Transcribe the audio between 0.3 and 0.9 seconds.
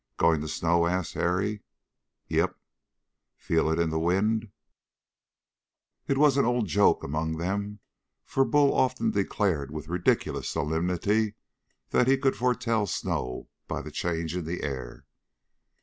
to snow?"